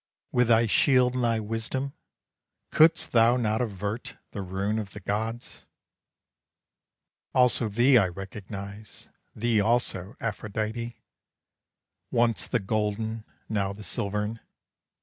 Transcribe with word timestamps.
With 0.31 0.47
thy 0.47 0.65
shield 0.65 1.13
and 1.13 1.23
thy 1.23 1.39
wisdom, 1.39 1.93
could'st 2.71 3.11
thou 3.11 3.37
not 3.37 3.61
avert 3.61 4.17
The 4.31 4.41
ruin 4.41 4.79
of 4.79 4.93
the 4.93 4.99
gods? 4.99 5.67
Also 7.35 7.69
thee 7.69 7.99
I 7.99 8.07
recognize, 8.07 9.09
thee 9.35 9.61
also, 9.61 10.15
Aphrodite! 10.19 10.99
Once 12.09 12.47
the 12.47 12.57
golden, 12.59 13.25
now 13.47 13.73
the 13.73 13.83
silvern! 13.83 14.39